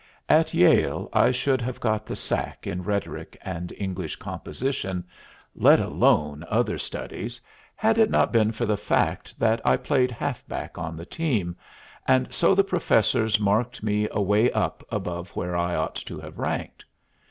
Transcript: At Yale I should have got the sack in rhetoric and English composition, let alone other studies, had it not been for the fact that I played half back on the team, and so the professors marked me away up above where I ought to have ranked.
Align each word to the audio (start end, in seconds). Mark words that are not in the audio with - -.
At 0.29 0.51
Yale 0.55 1.09
I 1.13 1.29
should 1.29 1.61
have 1.61 1.79
got 1.79 2.07
the 2.07 2.15
sack 2.15 2.65
in 2.65 2.81
rhetoric 2.81 3.37
and 3.43 3.71
English 3.77 4.15
composition, 4.15 5.05
let 5.55 5.79
alone 5.79 6.43
other 6.49 6.79
studies, 6.79 7.39
had 7.75 7.99
it 7.99 8.09
not 8.09 8.31
been 8.31 8.51
for 8.51 8.65
the 8.65 8.77
fact 8.77 9.37
that 9.39 9.61
I 9.63 9.77
played 9.77 10.09
half 10.09 10.43
back 10.47 10.75
on 10.79 10.97
the 10.97 11.05
team, 11.05 11.55
and 12.07 12.33
so 12.33 12.55
the 12.55 12.63
professors 12.63 13.39
marked 13.39 13.83
me 13.83 14.07
away 14.09 14.49
up 14.53 14.83
above 14.89 15.29
where 15.35 15.55
I 15.55 15.75
ought 15.75 15.97
to 15.97 16.19
have 16.19 16.39
ranked. 16.39 16.83